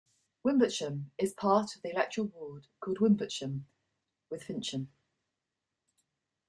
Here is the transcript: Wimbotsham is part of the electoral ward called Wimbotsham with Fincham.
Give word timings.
Wimbotsham 0.43 1.11
is 1.19 1.35
part 1.35 1.75
of 1.75 1.83
the 1.83 1.91
electoral 1.91 2.25
ward 2.29 2.65
called 2.79 2.97
Wimbotsham 2.97 3.65
with 4.31 4.41
Fincham. 4.41 4.87